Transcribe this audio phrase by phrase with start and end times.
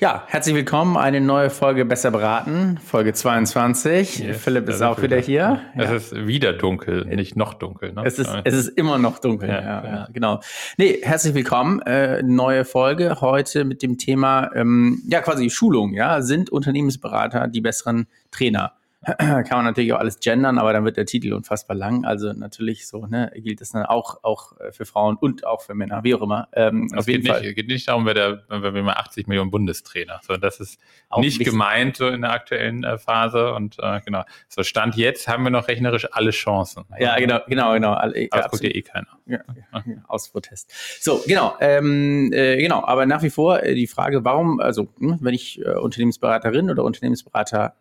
[0.00, 0.96] Ja, herzlich willkommen.
[0.96, 4.18] Eine neue Folge Besser beraten, Folge 22.
[4.18, 5.60] Yes, Philipp ist auch wieder hier.
[5.76, 5.94] Es ja.
[5.94, 7.92] ist wieder dunkel, nicht noch dunkel.
[7.92, 8.02] Ne?
[8.04, 10.08] Es, ist, es ist immer noch dunkel, ja, ja, ja.
[10.12, 10.40] genau.
[10.78, 11.80] Nee, herzlich willkommen.
[11.82, 15.94] Äh, neue Folge heute mit dem Thema, ähm, ja, quasi Schulung.
[15.94, 18.72] Ja, sind Unternehmensberater die besseren Trainer?
[19.18, 22.04] kann man natürlich auch alles gendern, aber dann wird der Titel unfassbar lang.
[22.04, 25.74] Also natürlich so, ne, gilt das dann auch, auch äh, für Frauen und auch für
[25.74, 26.48] Männer, wie auch immer.
[26.52, 27.42] Ähm, auf jeden geht Fall.
[27.42, 30.80] Nicht, geht nicht darum, wer der, wer wir mal 80 Millionen Bundestrainer, sondern das ist
[31.08, 31.52] auch nicht wichtig.
[31.52, 33.52] gemeint so in der aktuellen äh, Phase.
[33.54, 36.84] Und äh, genau, so Stand jetzt haben wir noch rechnerisch alle Chancen.
[36.98, 37.92] Ja, genau, genau, genau.
[37.92, 39.08] Alle, aber guckt ja eh keiner.
[39.26, 39.38] Ja,
[39.74, 40.72] ja, aus Protest.
[41.02, 45.18] So, genau, ähm, äh, genau, aber nach wie vor äh, die Frage, warum, also hm,
[45.20, 47.74] wenn ich äh, Unternehmensberaterin oder Unternehmensberater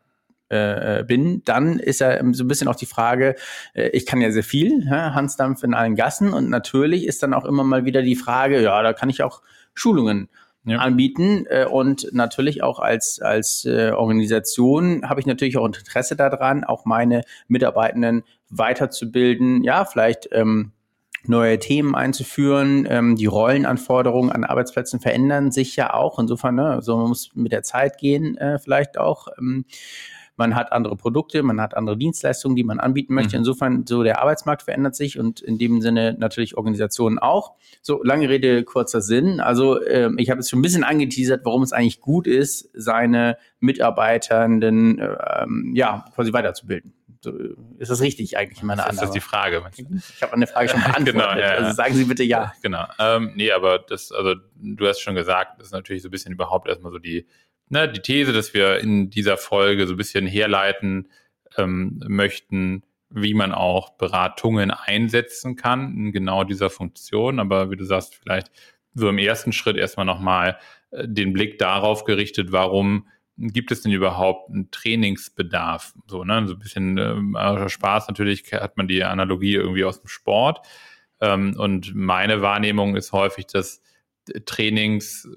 [0.54, 3.36] äh, äh, bin, dann ist ja so ein bisschen auch die Frage,
[3.74, 7.34] äh, ich kann ja sehr viel, ja, Hansdampf in allen Gassen und natürlich ist dann
[7.34, 9.42] auch immer mal wieder die Frage, ja, da kann ich auch
[9.74, 10.30] Schulungen
[10.66, 10.78] ja.
[10.78, 16.64] anbieten äh, und natürlich auch als als äh, Organisation habe ich natürlich auch Interesse daran,
[16.64, 20.72] auch meine Mitarbeitenden weiterzubilden, ja, vielleicht ähm,
[21.26, 22.88] neue Themen einzuführen.
[22.90, 26.20] Ähm, die Rollenanforderungen an Arbeitsplätzen verändern sich ja auch.
[26.20, 29.28] Insofern, ne, so man muss mit der Zeit gehen, äh, vielleicht auch.
[29.38, 29.66] Ähm,
[30.36, 33.36] man hat andere Produkte, man hat andere Dienstleistungen, die man anbieten möchte.
[33.36, 33.42] Mhm.
[33.42, 37.56] Insofern, so der Arbeitsmarkt verändert sich und in dem Sinne natürlich Organisationen auch.
[37.82, 39.40] So, lange Rede, kurzer Sinn.
[39.40, 43.38] Also ähm, ich habe es schon ein bisschen angeteasert, warum es eigentlich gut ist, seine
[43.60, 46.94] Mitarbeitenden ähm, ja quasi weiterzubilden.
[47.24, 47.32] So,
[47.78, 49.00] ist das richtig eigentlich in meiner Annahme?
[49.00, 49.64] Das ist die Frage.
[49.78, 51.14] Ich habe eine Frage schon beantwortet.
[51.14, 52.52] genau, ja, also sagen Sie bitte ja.
[52.62, 52.86] Genau.
[53.00, 56.34] Ähm, nee, aber das, also du hast schon gesagt, das ist natürlich so ein bisschen
[56.34, 57.26] überhaupt erstmal so die
[57.70, 61.10] ne, die These, dass wir in dieser Folge so ein bisschen herleiten
[61.58, 67.40] ähm, möchten, wie man auch Beratungen einsetzen kann in genau dieser Funktion.
[67.40, 68.52] Aber wie du sagst, vielleicht
[68.96, 70.58] so im ersten Schritt erstmal nochmal
[70.92, 75.94] äh, den Blick darauf gerichtet, warum gibt es denn überhaupt einen Trainingsbedarf?
[76.08, 80.08] So, ne, so ein bisschen äh, Spaß natürlich hat man die Analogie irgendwie aus dem
[80.08, 80.66] Sport.
[81.22, 83.82] Ähm, und meine Wahrnehmung ist häufig, dass
[84.46, 85.28] Trainings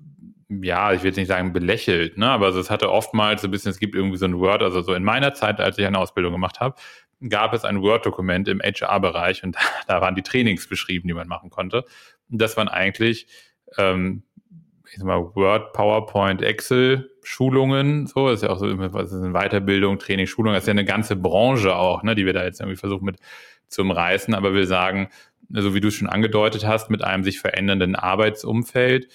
[0.49, 3.79] ja, ich will nicht sagen belächelt, ne, aber es hatte oftmals so ein bisschen, es
[3.79, 6.61] gibt irgendwie so ein Word, also so in meiner Zeit, als ich eine Ausbildung gemacht
[6.61, 6.77] habe,
[7.29, 9.57] gab es ein Word-Dokument im HR-Bereich und
[9.89, 11.85] da waren die Trainings beschrieben, die man machen konnte.
[12.31, 13.27] Und das waren eigentlich,
[13.79, 14.23] ähm,
[14.89, 19.21] ich sag mal, Word, PowerPoint, Excel, Schulungen, so, das ist ja auch so, was ist
[19.21, 22.45] eine Weiterbildung, Training, Schulung, das ist ja eine ganze Branche auch, ne, die wir da
[22.45, 23.17] jetzt irgendwie versuchen mit
[23.67, 25.09] zu umreißen, aber wir sagen,
[25.49, 29.09] so wie du es schon angedeutet hast, mit einem sich verändernden Arbeitsumfeld,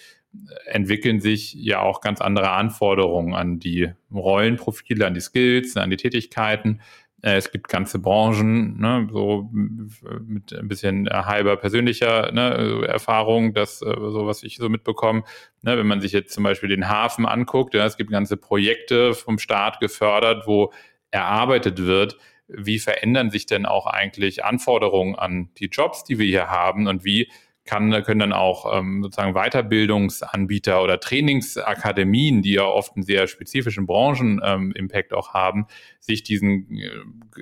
[0.66, 5.98] entwickeln sich ja auch ganz andere Anforderungen an die Rollenprofile, an die Skills, an die
[5.98, 6.82] Tätigkeiten.
[7.22, 13.82] Äh, es gibt ganze Branchen, ne, so mit ein bisschen halber persönlicher ne, Erfahrung, das
[13.82, 15.24] äh, so was ich so mitbekomme.
[15.62, 19.14] Ne, wenn man sich jetzt zum Beispiel den Hafen anguckt, ja, es gibt ganze Projekte
[19.14, 20.72] vom Staat gefördert, wo
[21.12, 22.18] erarbeitet wird,
[22.48, 27.04] wie verändern sich denn auch eigentlich Anforderungen an die Jobs, die wir hier haben und
[27.04, 27.30] wie
[27.72, 33.86] kann, können dann auch ähm, sozusagen Weiterbildungsanbieter oder Trainingsakademien, die ja oft einen sehr spezifischen
[33.86, 35.68] Branchen-Impact ähm, auch haben,
[36.02, 36.90] sich diesen äh,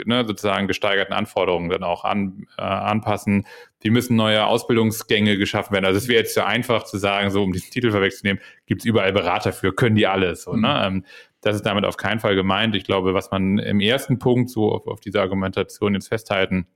[0.05, 3.47] ne, sozusagen gesteigerten Anforderungen dann auch an, äh, anpassen.
[3.81, 5.85] Die müssen neue Ausbildungsgänge geschaffen werden.
[5.85, 8.85] Also es wäre jetzt zu einfach zu sagen, so um diesen Titel vorwegzunehmen, gibt es
[8.85, 10.43] überall Berater für, können die alles.
[10.43, 10.57] So, ne?
[10.57, 10.61] mhm.
[10.61, 10.83] ne?
[10.85, 11.05] ähm,
[11.41, 12.75] das ist damit auf keinen Fall gemeint.
[12.75, 16.67] Ich glaube, was man im ersten Punkt so auf, auf diese Argumentation jetzt festhalten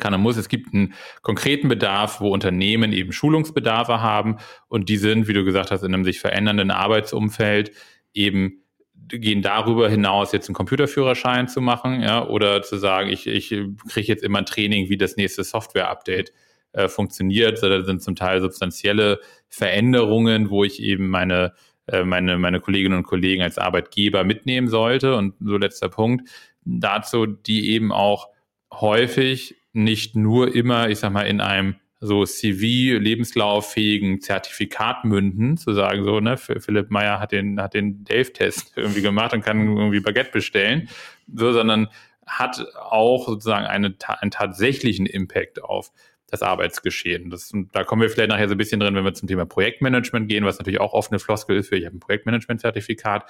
[0.00, 0.36] kann und muss.
[0.36, 4.38] Es gibt einen konkreten Bedarf, wo Unternehmen eben Schulungsbedarfe haben
[4.68, 7.72] und die sind, wie du gesagt hast, in einem sich verändernden Arbeitsumfeld
[8.12, 8.64] eben
[9.08, 14.06] gehen darüber hinaus, jetzt einen Computerführerschein zu machen, ja, oder zu sagen, ich, ich kriege
[14.06, 16.32] jetzt immer ein Training, wie das nächste Software-Update
[16.72, 17.62] äh, funktioniert.
[17.62, 21.52] Da sind zum Teil substanzielle Veränderungen, wo ich eben meine,
[21.86, 25.16] äh, meine, meine Kolleginnen und Kollegen als Arbeitgeber mitnehmen sollte.
[25.16, 26.28] Und so letzter Punkt
[26.64, 28.28] dazu, die eben auch
[28.72, 35.74] häufig nicht nur immer, ich sag mal, in einem so CV, lebenslauffähigen Zertifikat münden, zu
[35.74, 40.00] sagen, so, ne, Philipp Meyer hat den, hat den Dave-Test irgendwie gemacht und kann irgendwie
[40.00, 40.88] Baguette bestellen,
[41.32, 41.88] so, sondern
[42.26, 45.90] hat auch sozusagen eine, einen tatsächlichen Impact auf
[46.30, 47.28] das Arbeitsgeschehen.
[47.28, 50.28] Das, da kommen wir vielleicht nachher so ein bisschen drin, wenn wir zum Thema Projektmanagement
[50.28, 53.24] gehen, was natürlich auch oft eine Floskel ist für, ich habe ein Projektmanagement-Zertifikat.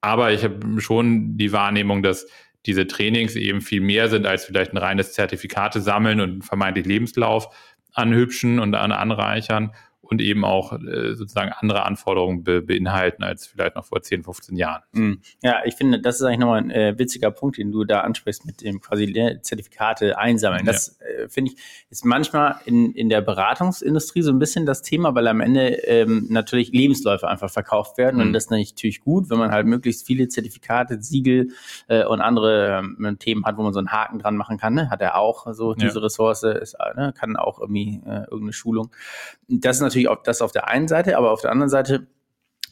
[0.00, 2.26] Aber ich habe schon die Wahrnehmung, dass
[2.66, 7.48] diese Trainings eben viel mehr sind als vielleicht ein reines Zertifikate sammeln und vermeintlich Lebenslauf
[7.92, 9.72] anhübschen und an anreichern.
[10.12, 14.56] Und eben auch äh, sozusagen andere Anforderungen be beinhalten als vielleicht noch vor 10, 15
[14.56, 14.82] Jahren.
[14.92, 15.20] Mhm.
[15.42, 18.44] Ja, ich finde, das ist eigentlich nochmal ein äh, witziger Punkt, den du da ansprichst
[18.44, 20.66] mit dem quasi Zertifikate einsammeln.
[20.66, 21.24] Das ja.
[21.24, 25.26] äh, finde ich ist manchmal in, in der Beratungsindustrie so ein bisschen das Thema, weil
[25.28, 28.26] am Ende ähm, natürlich Lebensläufe einfach verkauft werden mhm.
[28.28, 31.48] und das ist natürlich gut, wenn man halt möglichst viele Zertifikate, Siegel
[31.88, 34.74] äh, und andere ähm, Themen hat, wo man so einen Haken dran machen kann.
[34.74, 34.90] Ne?
[34.90, 36.04] Hat er auch so diese ja.
[36.04, 37.14] Ressource, ist, ne?
[37.18, 38.90] kann auch irgendwie äh, irgendeine Schulung.
[39.48, 42.06] Das ist natürlich auch das auf der einen Seite, aber auf der anderen Seite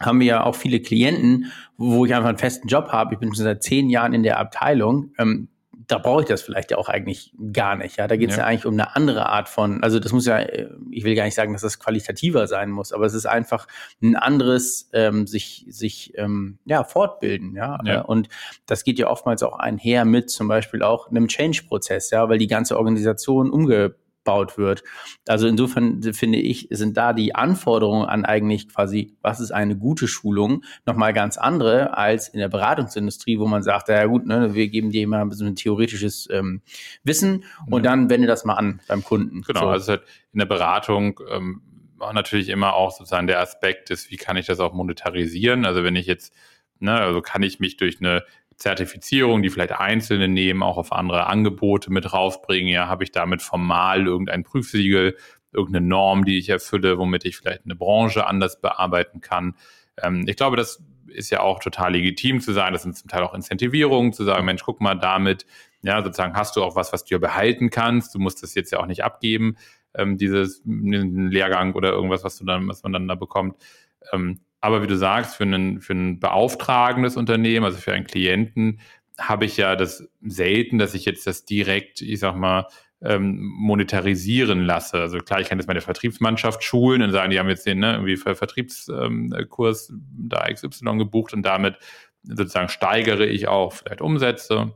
[0.01, 3.15] haben wir ja auch viele Klienten, wo ich einfach einen festen Job habe.
[3.15, 5.13] Ich bin schon seit zehn Jahren in der Abteilung.
[5.19, 5.49] Ähm,
[5.91, 7.97] da brauche ich das vielleicht ja auch eigentlich gar nicht.
[7.97, 8.43] Ja, da geht es ja.
[8.43, 8.49] ja.
[8.49, 11.35] eigentlich um eine andere Art von, also das muss ja, äh, ich will gar nicht
[11.35, 13.67] sagen, dass das qualitativer sein muss, aber es ist einfach
[14.01, 17.57] ein anderes ähm, sich sich ähm, ja fortbilden.
[17.57, 17.79] Ja?
[17.85, 18.29] ja, und
[18.67, 22.47] das geht ja oftmals auch einher mit zum Beispiel auch einem Change-Prozess, ja, weil die
[22.47, 24.83] ganze Organisation umge aufgebaut wird.
[25.27, 30.09] Also insofern finde ich, sind da die Anforderungen an eigentlich quasi, was ist eine gute
[30.09, 34.69] Schulung, nochmal ganz andere als in der Beratungsindustrie, wo man sagt, ja gut, ne, wir
[34.69, 36.63] geben dir immer ein bisschen theoretisches ähm,
[37.03, 37.91] Wissen und ja.
[37.91, 39.43] dann wende das mal an beim Kunden.
[39.43, 39.69] Genau, so.
[39.69, 40.03] also halt
[40.33, 41.63] in der Beratung ähm,
[41.99, 45.67] natürlich immer auch sozusagen der Aspekt ist, wie kann ich das auch monetarisieren?
[45.67, 46.35] Also wenn ich jetzt,
[46.79, 48.25] ne, also kann ich mich durch eine
[48.61, 52.69] Zertifizierung, die vielleicht Einzelne nehmen, auch auf andere Angebote mit raufbringen.
[52.69, 55.17] Ja, habe ich damit formal irgendein Prüfsiegel,
[55.51, 59.57] irgendeine Norm, die ich erfülle, womit ich vielleicht eine Branche anders bearbeiten kann.
[60.01, 62.75] Ähm, ich glaube, das ist ja auch total legitim zu sagen.
[62.75, 65.47] Das sind zum Teil auch Incentivierungen, zu sagen, Mensch, guck mal, damit,
[65.83, 68.15] ja, sozusagen hast du auch was, was du behalten kannst.
[68.15, 69.57] Du musst das jetzt ja auch nicht abgeben,
[69.95, 73.57] ähm, dieses Lehrgang oder irgendwas, was du dann, was man dann da bekommt.
[74.13, 78.81] Ähm, aber wie du sagst, für, einen, für ein beauftragendes Unternehmen, also für einen Klienten,
[79.19, 82.67] habe ich ja das selten, dass ich jetzt das direkt, ich sag mal,
[83.03, 84.99] ähm, monetarisieren lasse.
[84.99, 87.93] Also klar, ich kann jetzt meine Vertriebsmannschaft schulen und sagen, die haben jetzt den ne,
[87.93, 91.79] irgendwie Vertriebskurs ähm, da XY gebucht und damit
[92.23, 94.75] sozusagen steigere ich auch vielleicht Umsätze.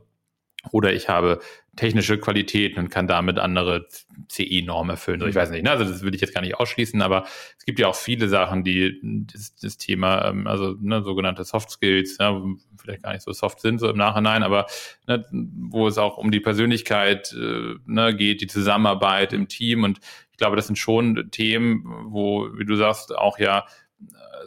[0.71, 1.39] Oder ich habe
[1.75, 3.87] technische Qualitäten und kann damit andere
[4.29, 5.21] CE-Normen erfüllen.
[5.21, 5.35] ich mhm.
[5.35, 5.71] weiß nicht, ne?
[5.71, 7.25] also das will ich jetzt gar nicht ausschließen, aber
[7.57, 8.99] es gibt ja auch viele Sachen, die
[9.31, 12.41] das, das Thema, ähm, also ne, sogenannte Soft Skills, ja,
[12.77, 14.67] vielleicht gar nicht so soft sind so im Nachhinein, aber
[15.07, 19.99] ne, wo es auch um die Persönlichkeit äh, ne, geht, die Zusammenarbeit im Team und
[20.31, 23.65] ich glaube, das sind schon Themen, wo, wie du sagst, auch ja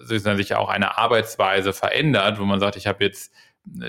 [0.07, 3.33] äh, sich ja auch eine Arbeitsweise verändert, wo man sagt, ich habe jetzt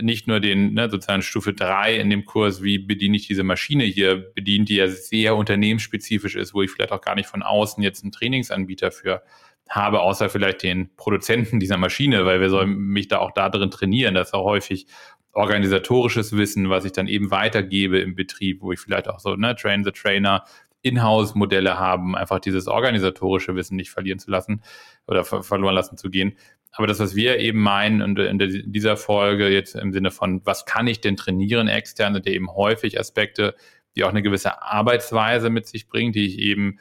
[0.02, 3.84] nicht nur den ne, sozusagen Stufe 3 in dem Kurs, wie bediene ich diese Maschine
[3.84, 7.82] hier bedient, die ja sehr unternehmensspezifisch ist, wo ich vielleicht auch gar nicht von außen
[7.84, 9.24] jetzt einen Trainingsanbieter für
[9.70, 13.70] habe, außer vielleicht den Produzenten dieser Maschine, weil wir sollen mich da auch da drin
[13.70, 14.16] trainieren.
[14.16, 14.88] Das ist auch häufig
[15.34, 19.56] organisatorisches Wissen, was ich dann eben weitergebe im Betrieb, wo ich vielleicht auch so, ne,
[19.56, 20.44] Train the Trainer,
[20.82, 24.64] Inhouse-Modelle haben, einfach dieses organisatorische Wissen nicht verlieren zu lassen
[25.08, 26.38] oder ver verloren lassen zu gehen.
[26.72, 28.38] Aber das, was wir eben meinen und in
[28.72, 32.54] dieser Folge jetzt im Sinne von, was kann ich denn trainieren extern, sind ja eben
[32.54, 33.56] häufig Aspekte,
[33.96, 36.80] die auch eine gewisse Arbeitsweise mit sich bringen, die ich eben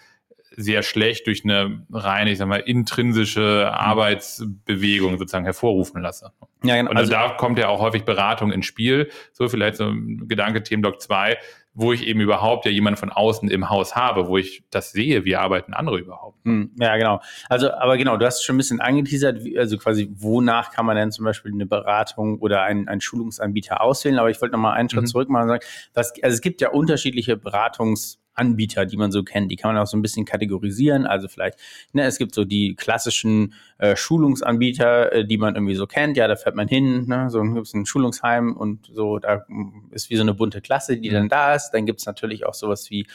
[0.56, 6.32] sehr schlecht durch eine reine, ich sag mal, intrinsische Arbeitsbewegung sozusagen hervorrufen lasse.
[6.64, 6.90] Ja, genau.
[6.90, 9.10] Und also, da kommt ja auch häufig Beratung ins Spiel.
[9.32, 11.36] So vielleicht so ein Gedanke Themenblock 2
[11.78, 15.24] wo ich eben überhaupt ja jemanden von außen im Haus habe, wo ich das sehe,
[15.24, 16.44] wie arbeiten andere überhaupt.
[16.44, 17.20] Hm, ja, genau.
[17.48, 21.12] Also, aber genau, du hast schon ein bisschen angeteasert, also quasi, wonach kann man denn
[21.12, 24.18] zum Beispiel eine Beratung oder einen, einen Schulungsanbieter auswählen?
[24.18, 25.06] Aber ich wollte noch mal einen Schritt mhm.
[25.06, 25.64] zurück machen und sagen,
[25.94, 29.50] was, also es gibt ja unterschiedliche Beratungs- Anbieter, die man so kennt.
[29.50, 31.06] Die kann man auch so ein bisschen kategorisieren.
[31.06, 31.58] Also vielleicht,
[31.92, 36.16] ne, es gibt so die klassischen äh, Schulungsanbieter, äh, die man irgendwie so kennt.
[36.16, 39.44] Ja, da fährt man hin, ne, so gibt es ein Schulungsheim und so, da
[39.90, 41.70] ist wie so eine bunte Klasse, die dann da ist.
[41.70, 43.06] Dann gibt es natürlich auch sowas wie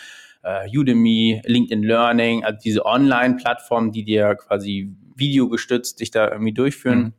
[0.44, 7.00] äh, Udemy, LinkedIn Learning, also diese Online-Plattformen, die dir quasi videogestützt dich da irgendwie durchführen.
[7.00, 7.14] Mhm.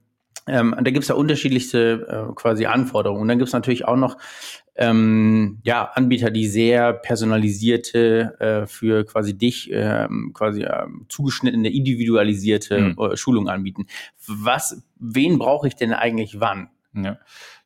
[0.47, 3.23] Ähm, da gibt es ja unterschiedlichste äh, quasi Anforderungen.
[3.23, 4.19] Und dann gibt es natürlich auch noch
[4.77, 12.81] ähm, ja, Anbieter, die sehr personalisierte äh, für quasi dich ähm, quasi äh, zugeschnittene, individualisierte
[12.81, 12.99] mhm.
[12.99, 13.87] äh, Schulung anbieten.
[14.27, 16.69] Was, wen brauche ich denn eigentlich wann?
[16.93, 17.19] Ja,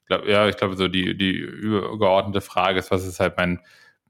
[0.02, 3.60] ich glaube, ja, ich glaube, so die, die übergeordnete Frage ist, was ist halt mein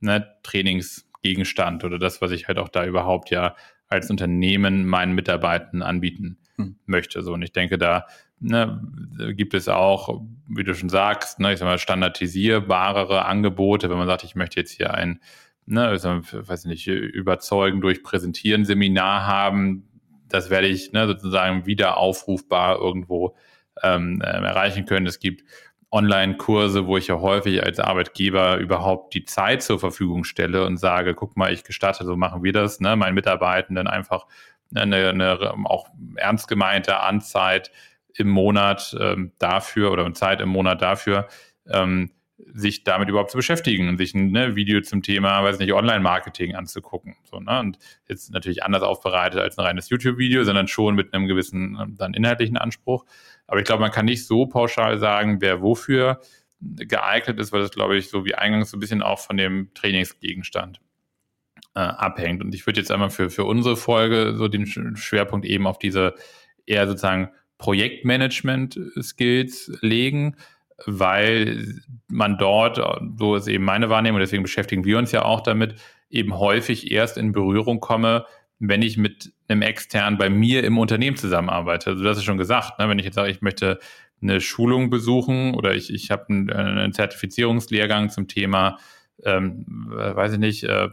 [0.01, 3.55] ne, Trainingsgegenstand oder das, was ich halt auch da überhaupt ja
[3.89, 6.77] als Unternehmen meinen Mitarbeitern anbieten hm.
[6.85, 7.23] möchte.
[7.23, 8.07] So, und ich denke, da
[8.40, 8.80] ne,
[9.35, 14.07] gibt es auch, wie du schon sagst, ne, ich sag mal, standardisierbarere Angebote, wenn man
[14.07, 15.21] sagt, ich möchte jetzt hier ein,
[15.66, 19.88] ne, ich weiß nicht, überzeugen durch Präsentieren Seminar haben,
[20.28, 23.37] das werde ich ne, sozusagen wieder aufrufbar irgendwo
[23.83, 25.07] ähm, ähm, erreichen können.
[25.07, 25.45] Es gibt
[25.90, 31.14] Online-Kurse, wo ich ja häufig als Arbeitgeber überhaupt die Zeit zur Verfügung stelle und sage,
[31.14, 34.26] guck mal, ich gestatte, so machen wir das, ne, meinen Mitarbeitenden einfach
[34.75, 37.71] eine, eine auch ernst gemeinte Anzeit
[38.19, 41.29] im Monat ähm, dafür oder Zeit im Monat dafür,
[41.69, 42.11] ähm,
[42.55, 46.55] sich damit überhaupt zu beschäftigen und sich ein ne, Video zum Thema, weiß nicht, Online-Marketing
[46.55, 47.17] anzugucken.
[47.25, 47.59] So, ne?
[47.59, 51.97] Und jetzt natürlich anders aufbereitet als ein reines YouTube-Video, sondern schon mit einem gewissen ähm,
[51.99, 53.05] dann inhaltlichen Anspruch.
[53.47, 56.21] Aber ich glaube, man kann nicht so pauschal sagen, wer wofür
[56.61, 59.73] geeignet ist, weil das, glaube ich, so wie eingangs so ein bisschen auch von dem
[59.75, 60.81] Trainingsgegenstand
[61.75, 62.43] äh, abhängt.
[62.43, 66.15] Und ich würde jetzt einmal für, für unsere Folge so den Schwerpunkt eben auf diese
[66.67, 70.37] eher sozusagen Projektmanagement-Skills legen,
[70.87, 72.81] weil man dort,
[73.19, 75.75] so ist eben meine Wahrnehmung, deswegen beschäftigen wir uns ja auch damit,
[76.11, 78.25] eben häufig erst in Berührung komme,
[78.61, 81.91] wenn ich mit einem externen bei mir im Unternehmen zusammenarbeite.
[81.91, 82.88] Also das ist schon gesagt, ne?
[82.88, 83.79] wenn ich jetzt sage, ich möchte
[84.21, 88.79] eine Schulung besuchen oder ich, ich habe einen, einen Zertifizierungslehrgang zum Thema
[89.25, 90.89] ähm, weiß ich nicht, äh,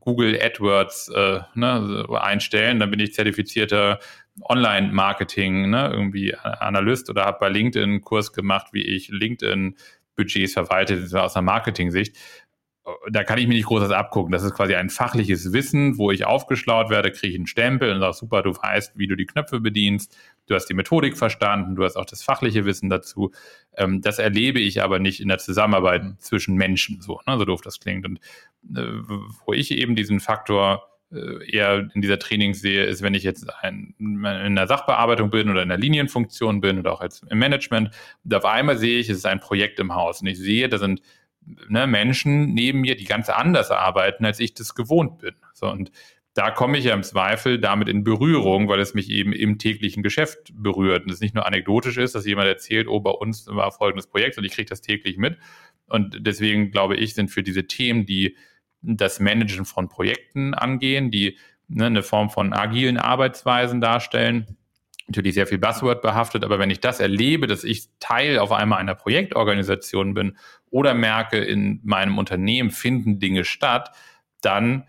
[0.00, 3.98] Google AdWords äh, ne, einstellen, dann bin ich zertifizierter
[4.42, 11.06] Online-Marketing, ne, irgendwie Analyst oder habe bei LinkedIn einen Kurs gemacht, wie ich LinkedIn-Budgets verwalte,
[11.20, 12.16] aus einer Marketing-Sicht
[13.10, 14.32] da kann ich mir nicht groß was abgucken.
[14.32, 18.00] Das ist quasi ein fachliches Wissen, wo ich aufgeschlaut werde, kriege ich einen Stempel und
[18.00, 20.16] sage, super, du weißt, wie du die Knöpfe bedienst,
[20.46, 23.30] du hast die Methodik verstanden, du hast auch das fachliche Wissen dazu.
[23.76, 26.18] Ähm, das erlebe ich aber nicht in der Zusammenarbeit mhm.
[26.18, 28.06] zwischen Menschen, so, ne, so doof das klingt.
[28.06, 28.18] Und
[28.74, 28.82] äh,
[29.46, 33.48] wo ich eben diesen Faktor äh, eher in dieser Training sehe, ist, wenn ich jetzt
[33.62, 37.90] ein, in der Sachbearbeitung bin oder in der Linienfunktion bin oder auch als im Management,
[38.24, 40.78] und auf einmal sehe ich, es ist ein Projekt im Haus und ich sehe, da
[40.78, 41.02] sind
[41.68, 45.34] ne, Menschen neben mir, die ganz anders arbeiten, als ich das gewohnt bin.
[45.54, 45.90] So, und
[46.34, 50.02] da komme ich ja im Zweifel damit in Berührung, weil es mich eben im täglichen
[50.02, 51.04] Geschäft berührt.
[51.04, 54.38] Und es nicht nur anekdotisch ist, dass jemand erzählt, oh, bei uns war folgendes Projekt
[54.38, 55.36] und ich kriege das täglich mit.
[55.86, 58.36] Und deswegen glaube ich, sind für diese Themen, die
[58.80, 61.36] das Managen von Projekten angehen, die
[61.68, 64.56] ne, eine Form von agilen Arbeitsweisen darstellen,
[65.06, 68.78] natürlich sehr viel Buzzword behaftet, aber wenn ich das erlebe, dass ich Teil auf einmal
[68.78, 70.36] einer Projektorganisation bin
[70.70, 73.90] oder merke, in meinem Unternehmen finden Dinge statt,
[74.40, 74.84] dann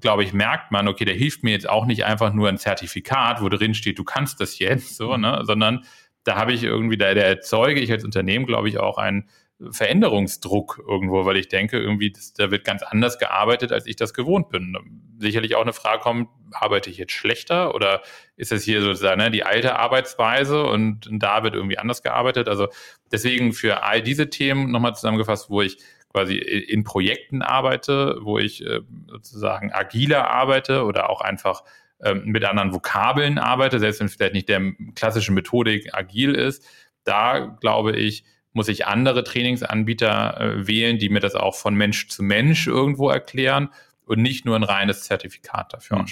[0.00, 3.40] glaube ich, merkt man, okay, der hilft mir jetzt auch nicht einfach nur ein Zertifikat,
[3.40, 5.84] wo drin steht, du kannst das jetzt, so, ne, sondern
[6.24, 9.28] da habe ich irgendwie, da, da erzeuge ich als Unternehmen, glaube ich, auch einen
[9.70, 14.12] Veränderungsdruck irgendwo, weil ich denke, irgendwie, das, da wird ganz anders gearbeitet, als ich das
[14.12, 14.76] gewohnt bin.
[15.18, 18.02] Sicherlich auch eine Frage kommt, arbeite ich jetzt schlechter oder
[18.36, 22.48] ist das hier sozusagen ne, die alte Arbeitsweise und da wird irgendwie anders gearbeitet?
[22.48, 22.68] Also
[23.12, 25.78] deswegen für all diese Themen nochmal zusammengefasst, wo ich
[26.14, 31.64] quasi in Projekten arbeite, wo ich äh, sozusagen agiler arbeite oder auch einfach
[32.00, 34.62] ähm, mit anderen Vokabeln arbeite, selbst wenn es vielleicht nicht der
[34.94, 36.64] klassischen Methodik agil ist,
[37.02, 42.06] da glaube ich, muss ich andere Trainingsanbieter äh, wählen, die mir das auch von Mensch
[42.06, 43.70] zu Mensch irgendwo erklären
[44.06, 46.02] und nicht nur ein reines Zertifikat dafür mhm.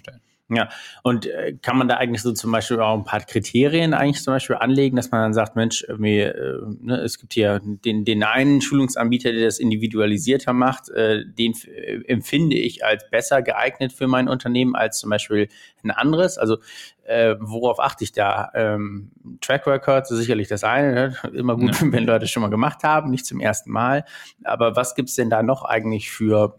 [0.49, 0.69] Ja,
[1.03, 4.35] und äh, kann man da eigentlich so zum Beispiel auch ein paar Kriterien eigentlich zum
[4.35, 8.61] Beispiel anlegen, dass man dann sagt, Mensch, äh, ne, es gibt hier den, den einen
[8.61, 14.29] Schulungsanbieter, der das individualisierter macht, äh, den äh, empfinde ich als besser geeignet für mein
[14.29, 15.49] Unternehmen als zum Beispiel
[15.85, 16.37] ein anderes.
[16.37, 16.59] Also
[17.05, 18.51] äh, worauf achte ich da?
[18.55, 21.31] Ähm, Track Record ist sicherlich das eine, ne?
[21.33, 21.93] immer gut, ja.
[21.93, 24.05] wenn Leute schon mal gemacht haben, nicht zum ersten Mal.
[24.45, 26.59] Aber was gibt's denn da noch eigentlich für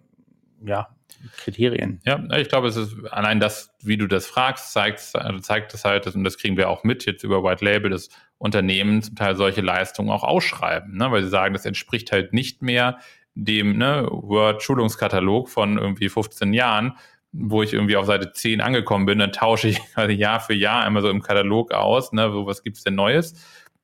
[0.65, 0.87] ja,
[1.37, 2.01] Kriterien.
[2.05, 4.99] Ja, ich glaube, es ist allein das, wie du das fragst, zeigt,
[5.41, 9.01] zeigt es halt, und das kriegen wir auch mit jetzt über White Label, dass Unternehmen
[9.01, 11.11] zum Teil solche Leistungen auch ausschreiben, ne?
[11.11, 12.99] weil sie sagen, das entspricht halt nicht mehr
[13.35, 16.97] dem ne, Word-Schulungskatalog von irgendwie 15 Jahren,
[17.31, 20.83] wo ich irgendwie auf Seite 10 angekommen bin, dann tausche ich quasi Jahr für Jahr
[20.83, 23.33] einmal so im Katalog aus, ne, wo was gibt's denn Neues,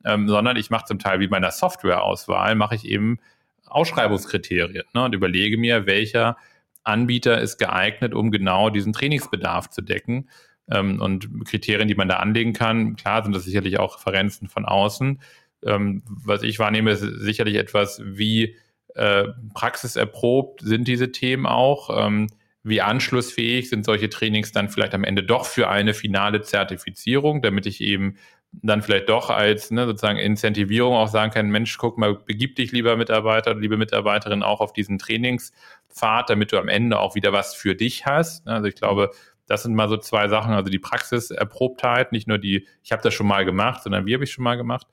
[0.05, 3.19] ähm, sondern ich mache zum Teil wie bei einer Softwareauswahl, mache ich eben
[3.65, 6.37] Ausschreibungskriterien ne, und überlege mir, welcher
[6.83, 10.29] Anbieter ist geeignet, um genau diesen Trainingsbedarf zu decken.
[10.69, 14.65] Ähm, und Kriterien, die man da anlegen kann, klar sind das sicherlich auch Referenzen von
[14.65, 15.21] außen.
[15.65, 18.55] Ähm, was ich wahrnehme, ist sicherlich etwas, wie
[18.95, 22.05] äh, praxiserprobt sind diese Themen auch.
[22.05, 22.27] Ähm,
[22.63, 27.65] wie anschlussfähig sind solche Trainings dann vielleicht am Ende doch für eine finale Zertifizierung, damit
[27.65, 28.17] ich eben
[28.51, 32.71] dann vielleicht doch als ne, sozusagen Incentivierung auch sagen kann, Mensch, guck mal, begib dich
[32.71, 37.53] lieber Mitarbeiter, liebe Mitarbeiterin auch auf diesen Trainingspfad, damit du am Ende auch wieder was
[37.53, 38.47] für dich hast.
[38.47, 39.11] Also ich glaube,
[39.45, 43.13] das sind mal so zwei Sachen, also die Praxiserprobtheit, nicht nur die, ich habe das
[43.13, 44.87] schon mal gemacht, sondern wie habe ich schon mal gemacht.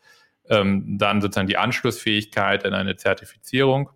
[0.49, 3.91] Ähm, dann sozusagen die Anschlussfähigkeit in eine Zertifizierung.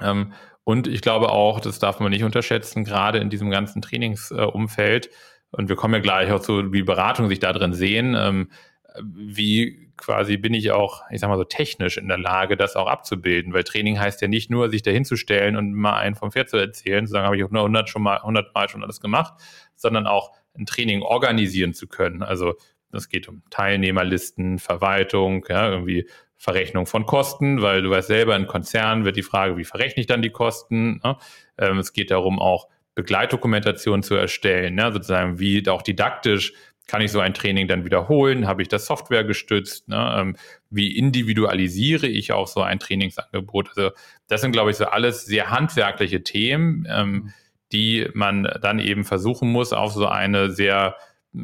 [0.00, 0.32] Ähm,
[0.64, 5.10] und ich glaube auch, das darf man nicht unterschätzen, gerade in diesem ganzen Trainingsumfeld, äh,
[5.52, 8.50] und wir kommen ja gleich auch zu, wie Beratungen sich da drin sehen, ähm,
[9.00, 12.86] wie quasi bin ich auch, ich sag mal so technisch in der Lage, das auch
[12.86, 16.32] abzubilden, weil Training heißt ja nicht nur, sich dahin zu stellen und mal einen vom
[16.32, 18.82] Pferd zu erzählen, zu sagen, habe ich auch nur 100 schon mal, 100 Mal schon
[18.82, 19.34] alles gemacht,
[19.76, 22.22] sondern auch ein Training organisieren zu können.
[22.22, 22.54] Also
[22.92, 26.06] es geht um Teilnehmerlisten, Verwaltung, ja, irgendwie
[26.36, 30.08] Verrechnung von Kosten, weil du weißt selber, in Konzernen wird die Frage, wie verrechne ich
[30.08, 31.00] dann die Kosten?
[31.04, 31.16] Ne?
[31.56, 34.92] Ähm, es geht darum, auch Begleitdokumentation zu erstellen, ne?
[34.92, 36.52] sozusagen wie auch didaktisch
[36.92, 38.46] kann ich so ein Training dann wiederholen?
[38.46, 39.88] Habe ich das Software gestützt?
[39.88, 40.14] Ne?
[40.14, 40.36] Ähm,
[40.68, 43.70] wie individualisiere ich auch so ein Trainingsangebot?
[43.74, 43.92] Also
[44.28, 47.32] das sind, glaube ich, so alles sehr handwerkliche Themen, ähm,
[47.72, 50.96] die man dann eben versuchen muss, auf so eine sehr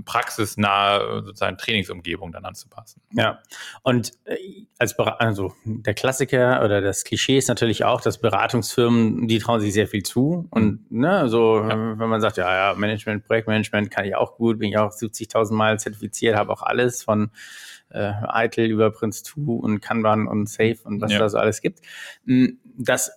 [0.05, 3.01] praxisnahe sozusagen Trainingsumgebung dann anzupassen.
[3.13, 3.41] Ja,
[3.83, 4.37] und äh,
[4.79, 9.73] als also der Klassiker oder das Klischee ist natürlich auch, dass Beratungsfirmen, die trauen sich
[9.73, 11.01] sehr viel zu und mhm.
[11.01, 11.99] ne, so ja.
[11.99, 15.55] wenn man sagt, ja, ja, Management, Projektmanagement kann ich auch gut, bin ich auch 70.000
[15.55, 17.31] Mal zertifiziert, habe auch alles von
[17.91, 21.19] äh, Eitel über Prince 2 und Kanban und Safe und was ja.
[21.19, 21.81] da so alles gibt.
[22.81, 23.11] Das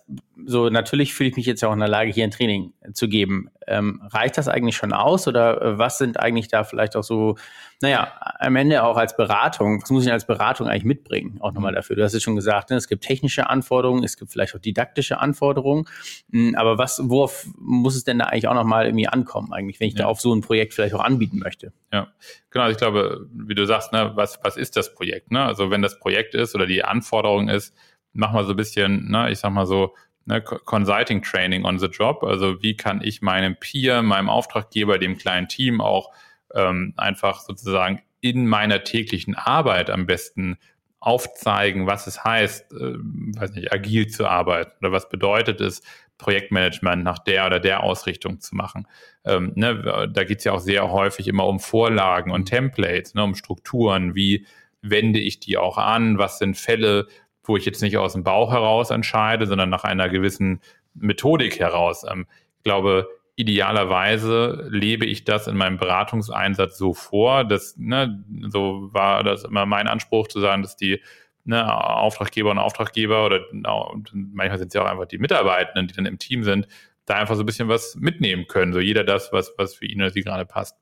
[0.46, 3.08] so natürlich fühle ich mich jetzt ja auch in der Lage, hier ein Training zu
[3.08, 3.48] geben.
[3.66, 7.36] Ähm, reicht das eigentlich schon aus oder äh, was sind eigentlich da vielleicht auch so,
[7.80, 11.72] naja, am Ende auch als Beratung, was muss ich als Beratung eigentlich mitbringen, auch nochmal
[11.72, 11.76] mhm.
[11.76, 11.96] dafür?
[11.96, 12.76] Du hast es schon gesagt, ne?
[12.76, 15.84] es gibt technische Anforderungen, es gibt vielleicht auch didaktische Anforderungen,
[16.32, 19.88] hm, aber was, worauf muss es denn da eigentlich auch nochmal irgendwie ankommen, eigentlich, wenn
[19.88, 20.00] ich ja.
[20.00, 21.72] da auf so ein Projekt vielleicht auch anbieten möchte?
[21.92, 22.08] Ja,
[22.50, 25.30] genau, ich glaube, wie du sagst, ne, was, was ist das Projekt?
[25.30, 25.44] Ne?
[25.44, 27.74] Also wenn das Projekt ist oder die Anforderung ist,
[28.12, 31.86] mach mal so ein bisschen, ne, ich sag mal so, ne, Consulting Training on the
[31.86, 32.22] Job.
[32.22, 36.12] Also wie kann ich meinem Peer, meinem Auftraggeber, dem kleinen Team auch
[36.54, 40.58] ähm, einfach sozusagen in meiner täglichen Arbeit am besten
[41.00, 45.82] aufzeigen, was es heißt, äh, weiß nicht, agil zu arbeiten oder was bedeutet es,
[46.18, 48.86] Projektmanagement nach der oder der Ausrichtung zu machen.
[49.24, 53.24] Ähm, ne, da geht es ja auch sehr häufig immer um Vorlagen und Templates, ne,
[53.24, 54.46] um Strukturen, wie
[54.82, 57.08] wende ich die auch an, was sind Fälle,
[57.44, 60.60] wo ich jetzt nicht aus dem Bauch heraus entscheide, sondern nach einer gewissen
[60.94, 62.04] Methodik heraus.
[62.08, 62.26] Ähm,
[62.58, 69.24] ich glaube, idealerweise lebe ich das in meinem Beratungseinsatz so vor, dass, ne, so war
[69.24, 71.00] das immer mein Anspruch zu sagen, dass die
[71.44, 76.06] ne, Auftraggeber und Auftraggeber oder manchmal sind es ja auch einfach die Mitarbeitenden, die dann
[76.06, 76.68] im Team sind,
[77.06, 78.72] da einfach so ein bisschen was mitnehmen können.
[78.72, 80.76] So jeder das, was, was für ihn oder sie gerade passt.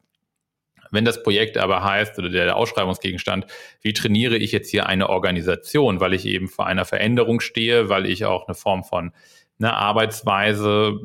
[0.91, 3.47] Wenn das Projekt aber heißt oder der Ausschreibungsgegenstand,
[3.81, 8.07] wie trainiere ich jetzt hier eine Organisation, weil ich eben vor einer Veränderung stehe, weil
[8.07, 9.13] ich auch eine Form von
[9.61, 10.99] eine Arbeitsweise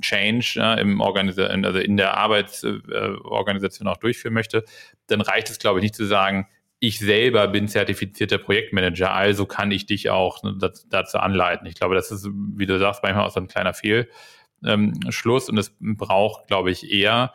[0.00, 4.64] Change ja, im Organisa also in der Arbeitsorganisation auch durchführen möchte,
[5.06, 6.46] dann reicht es, glaube ich, nicht zu sagen,
[6.78, 10.58] ich selber bin zertifizierter Projektmanager, also kann ich dich auch ne,
[10.90, 11.66] dazu anleiten.
[11.66, 15.74] Ich glaube, das ist, wie du sagst, manchmal auch so ein kleiner Fehlschluss und es
[15.80, 17.32] braucht, glaube ich, eher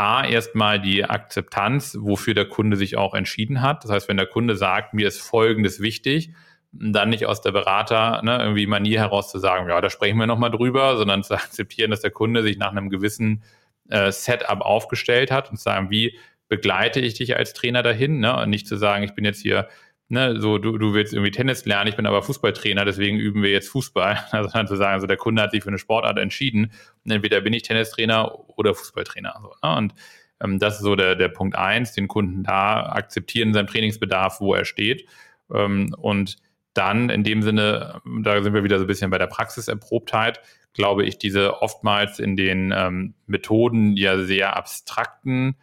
[0.00, 3.84] A, erstmal die Akzeptanz, wofür der Kunde sich auch entschieden hat.
[3.84, 6.32] Das heißt, wenn der Kunde sagt, mir ist Folgendes wichtig,
[6.72, 10.26] dann nicht aus der Berater ne, irgendwie Manier heraus zu sagen, ja, da sprechen wir
[10.26, 13.42] nochmal drüber, sondern zu akzeptieren, dass der Kunde sich nach einem gewissen
[13.90, 16.16] äh, Setup aufgestellt hat und zu sagen, wie
[16.48, 18.36] begleite ich dich als Trainer dahin, ne?
[18.40, 19.68] Und nicht zu sagen, ich bin jetzt hier
[20.10, 23.50] ne, so du, du willst irgendwie Tennis lernen, ich bin aber Fußballtrainer, deswegen üben wir
[23.50, 24.18] jetzt Fußball.
[24.32, 26.72] Also dann zu sagen, also der Kunde hat sich für eine Sportart entschieden,
[27.04, 29.40] und entweder bin ich Tennistrainer oder Fußballtrainer.
[29.40, 29.76] So, ne?
[29.76, 29.94] Und
[30.42, 34.54] ähm, das ist so der, der Punkt eins, den Kunden da akzeptieren, seinen Trainingsbedarf, wo
[34.54, 35.06] er steht.
[35.52, 36.36] Ähm, und
[36.74, 40.40] dann in dem Sinne, da sind wir wieder so ein bisschen bei der Praxiserprobtheit,
[40.72, 45.56] glaube ich, diese oftmals in den ähm, Methoden ja sehr abstrakten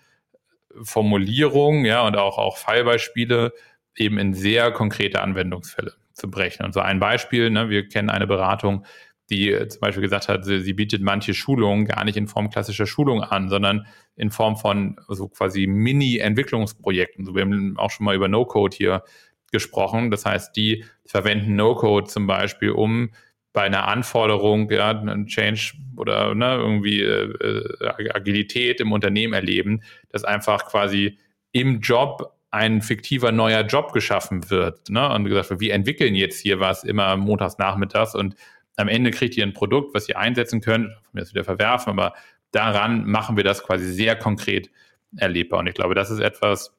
[0.82, 3.54] Formulierungen, ja, und auch, auch Fallbeispiele
[3.98, 6.66] eben in sehr konkrete Anwendungsfälle zu brechen.
[6.66, 8.86] Und so ein Beispiel, ne, wir kennen eine Beratung,
[9.30, 12.86] die zum Beispiel gesagt hat, sie, sie, bietet manche Schulungen gar nicht in Form klassischer
[12.86, 17.26] Schulung an, sondern in Form von so quasi Mini-Entwicklungsprojekten.
[17.26, 19.04] So, wir haben auch schon mal über No-Code hier
[19.52, 20.12] gesprochen.
[20.12, 23.10] Das heißt, die verwenden No-Code zum Beispiel, um
[23.52, 30.24] bei einer Anforderung, ja, ein Change oder ne, irgendwie äh, Agilität im Unternehmen erleben, dass
[30.24, 31.18] einfach quasi
[31.52, 34.90] im Job ein fiktiver neuer Job geschaffen wird.
[34.90, 35.10] Ne?
[35.10, 38.36] Und gesagt wir entwickeln jetzt hier was immer montags nachmittags und
[38.78, 42.14] am Ende kriegt ihr ein Produkt, was ihr einsetzen könnt, von mir wieder verwerfen, aber
[42.52, 44.70] daran machen wir das quasi sehr konkret
[45.16, 45.60] erlebbar.
[45.60, 46.78] Und ich glaube, das ist etwas,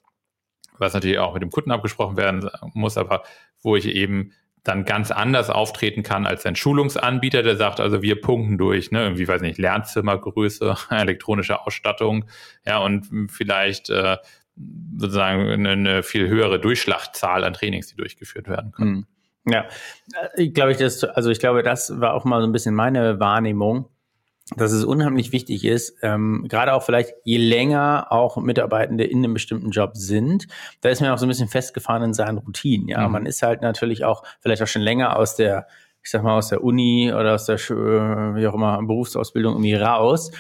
[0.79, 3.25] was natürlich auch mit dem Kunden abgesprochen werden muss, aber
[3.63, 8.21] wo ich eben dann ganz anders auftreten kann als ein Schulungsanbieter, der sagt, also wir
[8.21, 12.27] punkten durch, ne, irgendwie, weiß nicht, Lernzimmergröße, elektronische Ausstattung,
[12.67, 14.19] ja, und vielleicht äh,
[14.97, 18.95] sozusagen eine, eine viel höhere Durchschlachtzahl an Trainings, die durchgeführt werden können.
[18.95, 19.07] Hm.
[19.51, 19.67] Ja,
[20.37, 23.19] ich glaube, ich das, also ich glaube, das war auch mal so ein bisschen meine
[23.19, 23.89] Wahrnehmung,
[24.57, 29.35] dass es unheimlich wichtig ist, ähm, gerade auch vielleicht je länger auch Mitarbeitende in einem
[29.35, 30.47] bestimmten Job sind,
[30.81, 32.89] da ist man auch so ein bisschen festgefahren in seinen Routinen.
[32.89, 33.13] Ja, mhm.
[33.13, 35.67] man ist halt natürlich auch vielleicht auch schon länger aus der,
[36.03, 40.31] ich sag mal aus der Uni oder aus der wie auch immer Berufsausbildung irgendwie raus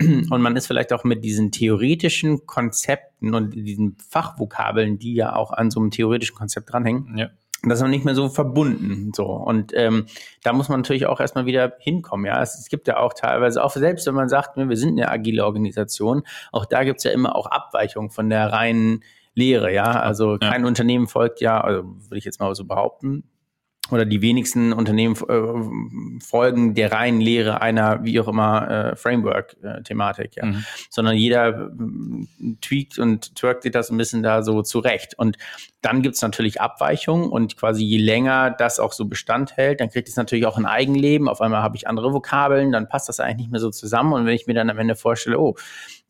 [0.00, 5.52] und man ist vielleicht auch mit diesen theoretischen Konzepten und diesen Fachvokabeln, die ja auch
[5.52, 7.16] an so einem theoretischen Konzept dranhängen.
[7.16, 7.28] Ja
[7.64, 9.12] das ist noch nicht mehr so verbunden.
[9.14, 9.26] So.
[9.26, 10.06] Und ähm,
[10.42, 12.26] da muss man natürlich auch erstmal wieder hinkommen.
[12.26, 15.08] Ja, es, es, gibt ja auch teilweise, auch selbst wenn man sagt, wir sind eine
[15.08, 19.84] agile Organisation, auch da gibt es ja immer auch Abweichungen von der reinen Lehre, ja.
[19.84, 20.66] Also kein ja.
[20.66, 23.24] Unternehmen folgt ja, also würde ich jetzt mal so behaupten,
[23.92, 30.36] oder die wenigsten Unternehmen äh, folgen der reinen Lehre einer, wie auch immer, äh, Framework-Thematik,
[30.36, 30.46] ja.
[30.46, 30.64] Mhm.
[30.90, 35.18] Sondern jeder äh, tweakt und twerkt sich das ein bisschen da so zurecht.
[35.18, 35.36] Und
[35.82, 40.08] dann gibt's natürlich Abweichungen und quasi je länger das auch so Bestand hält, dann kriegt
[40.08, 41.28] es natürlich auch ein Eigenleben.
[41.28, 44.12] Auf einmal habe ich andere Vokabeln, dann passt das eigentlich nicht mehr so zusammen.
[44.12, 45.56] Und wenn ich mir dann am Ende vorstelle, oh,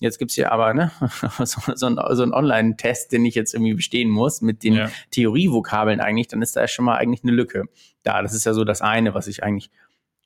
[0.02, 0.90] jetzt gibt's hier aber ne,
[1.44, 4.90] so, so ein, so Online-Test, den ich jetzt irgendwie bestehen muss mit den ja.
[5.10, 7.64] Theorievokabeln eigentlich, dann ist da schon mal eigentlich eine Lücke
[8.02, 8.22] da.
[8.22, 9.70] Das ist ja so das eine, was ich eigentlich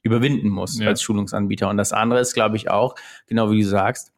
[0.02, 0.88] überwinden muss ja.
[0.88, 1.68] als Schulungsanbieter.
[1.68, 2.94] Und das andere ist, glaube ich, auch,
[3.26, 4.12] genau wie du sagst,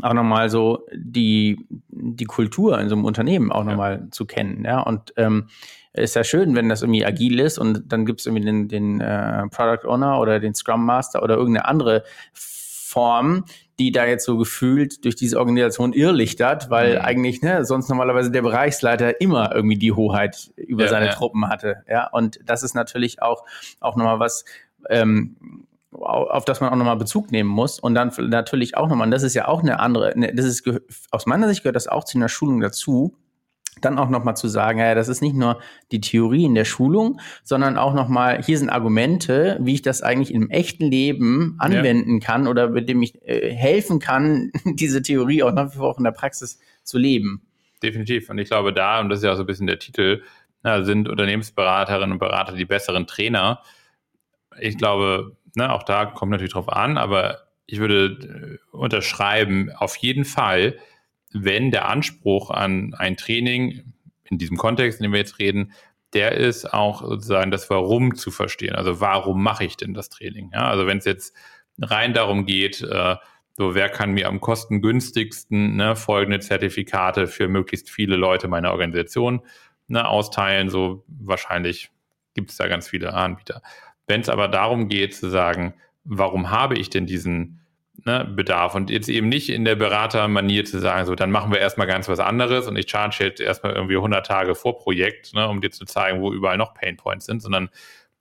[0.00, 4.10] auch nochmal so die, die Kultur in so einem Unternehmen auch nochmal ja.
[4.10, 4.64] zu kennen.
[4.64, 5.48] Ja, und ähm,
[5.92, 9.00] ist ja schön, wenn das irgendwie agil ist und dann gibt es irgendwie den, den
[9.00, 13.44] äh, Product Owner oder den Scrum Master oder irgendeine andere Form,
[13.82, 17.04] die da jetzt so gefühlt durch diese Organisation irrlichtert, weil mhm.
[17.04, 21.12] eigentlich ne, sonst normalerweise der Bereichsleiter immer irgendwie die Hoheit über ja, seine ja.
[21.12, 21.82] Truppen hatte.
[21.88, 23.44] Ja, und das ist natürlich auch,
[23.80, 24.44] auch nochmal was,
[24.88, 27.80] ähm, auf das man auch nochmal Bezug nehmen muss.
[27.80, 30.64] Und dann natürlich auch nochmal, und das ist ja auch eine andere, ne, das ist,
[31.10, 33.16] aus meiner Sicht gehört das auch zu einer Schulung dazu,
[33.80, 35.58] dann auch nochmal zu sagen, ja, das ist nicht nur
[35.90, 40.32] die Theorie in der Schulung, sondern auch nochmal, hier sind Argumente, wie ich das eigentlich
[40.32, 42.26] im echten Leben anwenden ja.
[42.26, 45.98] kann oder mit dem ich äh, helfen kann, diese Theorie auch nach wie vor auch
[45.98, 47.46] in der Praxis zu leben.
[47.82, 48.28] Definitiv.
[48.30, 50.22] Und ich glaube, da, und das ist ja auch so ein bisschen der Titel,
[50.62, 53.60] na, sind Unternehmensberaterinnen und Berater die besseren Trainer.
[54.60, 59.96] Ich glaube, ne, auch da kommt natürlich drauf an, aber ich würde äh, unterschreiben, auf
[59.96, 60.76] jeden Fall,
[61.32, 63.92] wenn der Anspruch an ein Training
[64.24, 65.72] in diesem Kontext, in dem wir jetzt reden,
[66.12, 68.74] der ist auch sozusagen das Warum zu verstehen.
[68.74, 70.50] Also warum mache ich denn das Training?
[70.52, 71.34] Ja, also wenn es jetzt
[71.80, 73.16] rein darum geht, äh,
[73.56, 79.42] so wer kann mir am kostengünstigsten ne, folgende Zertifikate für möglichst viele Leute meiner Organisation
[79.88, 81.90] ne, austeilen, so wahrscheinlich
[82.34, 83.62] gibt es da ganz viele Anbieter.
[84.06, 87.61] Wenn es aber darum geht zu sagen, warum habe ich denn diesen
[88.04, 91.58] ne, Bedarf und jetzt eben nicht in der Beratermanier zu sagen, so dann machen wir
[91.58, 95.48] erstmal ganz was anderes und ich charge jetzt erstmal irgendwie 100 Tage vor Projekt, ne,
[95.48, 97.70] um dir zu zeigen, wo überall noch Painpoints sind, sondern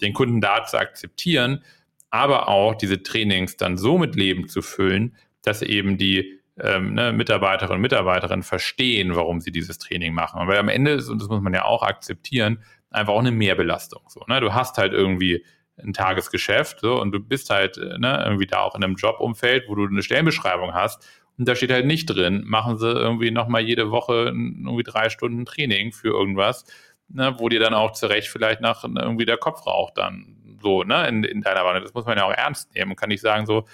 [0.02, 1.63] den Kunden da zu akzeptieren,
[2.10, 7.13] aber auch diese Trainings dann so mit Leben zu füllen, dass eben die ähm, ne,
[7.13, 10.48] Mitarbeiterinnen und Mitarbeiter verstehen, warum sie dieses Training machen.
[10.48, 14.02] Weil am Ende ist, und das muss man ja auch akzeptieren, einfach auch eine Mehrbelastung.
[14.10, 14.41] So, ne?
[14.41, 15.46] Du hast halt irgendwie
[15.78, 19.68] ein Tagesgeschäft so, und du bist halt äh, ne, irgendwie da auch in einem Jobumfeld,
[19.68, 21.08] wo du eine Stellenbeschreibung hast
[21.38, 25.46] und da steht halt nicht drin, machen sie irgendwie nochmal jede Woche irgendwie drei Stunden
[25.46, 26.66] Training für irgendwas,
[27.08, 31.08] ne, wo dir dann auch zurecht vielleicht nach irgendwie der Kopf raucht dann so, ne,
[31.08, 31.82] in, in deiner Wanne.
[31.82, 33.66] Das muss man ja auch ernst nehmen und kann nicht sagen so,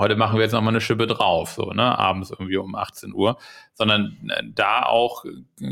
[0.00, 3.38] heute machen wir jetzt nochmal eine Schippe drauf, so, ne, abends irgendwie um 18 Uhr,
[3.74, 5.24] sondern äh, da auch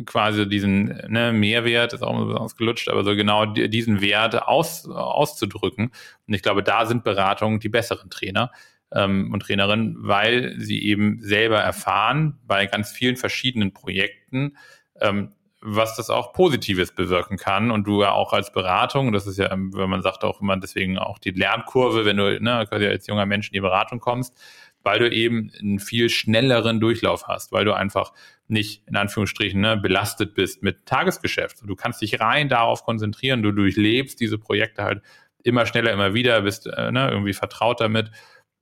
[0.06, 4.88] quasi diesen ne, Mehrwert, ist auch mal besonders gelutscht, aber so genau diesen Wert aus,
[4.88, 5.90] auszudrücken.
[6.26, 8.52] Und ich glaube, da sind Beratungen die besseren Trainer
[8.92, 14.56] ähm, und Trainerinnen, weil sie eben selber erfahren bei ganz vielen verschiedenen Projekten,
[15.00, 17.70] ähm, was das auch Positives bewirken kann.
[17.70, 20.98] Und du ja auch als Beratung, das ist ja, wenn man sagt auch immer deswegen
[20.98, 24.34] auch die Lernkurve, wenn du ne, als junger Mensch in die Beratung kommst,
[24.82, 28.12] weil du eben einen viel schnelleren Durchlauf hast, weil du einfach
[28.46, 31.58] nicht in Anführungsstrichen ne, belastet bist mit Tagesgeschäft.
[31.66, 35.02] Du kannst dich rein darauf konzentrieren, du durchlebst diese Projekte halt
[35.42, 38.10] immer schneller, immer wieder, bist äh, ne, irgendwie vertraut damit.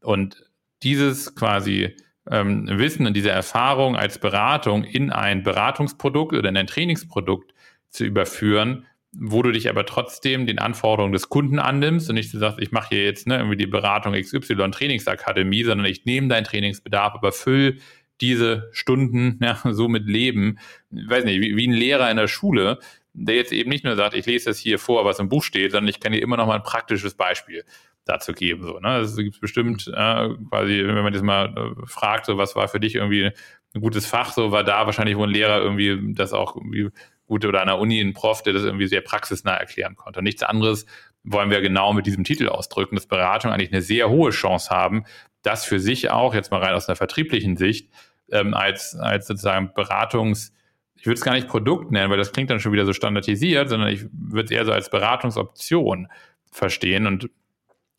[0.01, 0.45] Und
[0.83, 1.97] dieses quasi
[2.31, 7.55] ähm, Wissen und diese Erfahrung als Beratung in ein Beratungsprodukt oder in ein Trainingsprodukt
[7.91, 12.39] zu überführen, wo du dich aber trotzdem den Anforderungen des Kunden annimmst und nicht so
[12.39, 16.45] sagst, ich mache hier jetzt ne, irgendwie die Beratung XY Trainingsakademie, sondern ich nehme deinen
[16.45, 17.79] Trainingsbedarf, aber füll
[18.21, 20.59] diese Stunden ja, so mit Leben,
[20.91, 22.79] ich weiß nicht, wie, wie ein Lehrer in der Schule,
[23.15, 25.73] der jetzt eben nicht nur sagt, ich lese das hier vor, was im Buch steht,
[25.73, 27.65] sondern ich kann dir immer noch mal ein praktisches Beispiel
[28.07, 28.63] dazu geben.
[28.63, 28.89] So, ne?
[28.89, 32.69] Also gibt es bestimmt äh, quasi, wenn man das mal äh, fragt, so, was war
[32.69, 33.31] für dich irgendwie
[33.75, 36.89] ein gutes Fach, so war da wahrscheinlich, wo ein Lehrer irgendwie das auch irgendwie
[37.27, 40.23] gut oder an der Uni ein Prof, der das irgendwie sehr praxisnah erklären konnte.
[40.23, 40.87] Nichts anderes
[41.25, 45.05] wollen wir genau mit diesem Titel ausdrücken, dass Beratung eigentlich eine sehr hohe Chance haben,
[45.43, 47.91] das für sich auch, jetzt mal rein aus einer vertrieblichen Sicht,
[48.31, 50.53] ähm, als, als sozusagen Beratungs-
[50.99, 53.69] ich würde es gar nicht Produkt nennen, weil das klingt dann schon wieder so standardisiert,
[53.69, 56.09] sondern ich würde es eher so als Beratungsoption
[56.51, 57.07] verstehen.
[57.07, 57.29] Und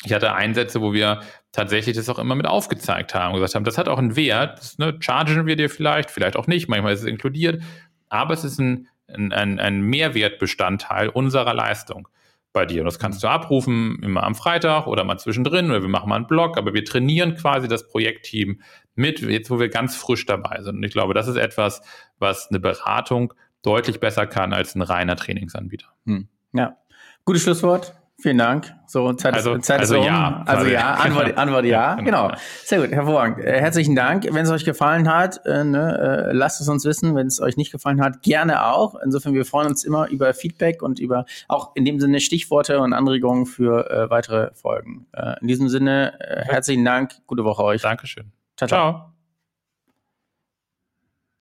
[0.04, 3.64] ich hatte Einsätze, wo wir tatsächlich das auch immer mit aufgezeigt haben und gesagt haben,
[3.64, 6.94] das hat auch einen Wert, das, ne, chargen wir dir vielleicht, vielleicht auch nicht, manchmal
[6.94, 7.64] ist es inkludiert,
[8.10, 12.08] aber es ist ein, ein, ein Mehrwertbestandteil unserer Leistung
[12.54, 12.82] bei dir.
[12.82, 16.16] Und das kannst du abrufen, immer am Freitag oder mal zwischendrin oder wir machen mal
[16.16, 18.62] einen Blog, aber wir trainieren quasi das Projektteam
[18.96, 20.78] mit, jetzt wo wir ganz frisch dabei sind.
[20.78, 21.82] Und ich glaube, das ist etwas,
[22.20, 25.88] was eine Beratung deutlich besser kann als ein reiner Trainingsanbieter.
[26.06, 26.30] Hm.
[26.54, 26.78] Ja,
[27.26, 27.96] gutes Schlusswort.
[28.20, 28.74] Vielen Dank.
[28.88, 30.42] So, Zeit also, ist, Zeit also ist ja.
[30.48, 31.94] Also ja, Antwort, Antwort ja.
[31.96, 32.32] Genau.
[32.64, 33.46] Sehr gut, hervorragend.
[33.46, 34.24] Äh, herzlichen Dank.
[34.24, 37.16] Wenn es euch gefallen hat, äh, ne, äh, lasst es uns wissen.
[37.16, 38.96] Wenn es euch nicht gefallen hat, gerne auch.
[39.04, 42.94] Insofern, wir freuen uns immer über Feedback und über auch in dem Sinne Stichworte und
[42.94, 45.06] Anregungen für äh, weitere Folgen.
[45.14, 47.12] Äh, in diesem Sinne, äh, herzlichen Dank.
[47.28, 47.84] Gute Woche euch.
[47.84, 48.32] Dankeschön.
[48.56, 48.68] ciao.
[48.68, 48.92] ciao.
[48.92, 49.17] ciao.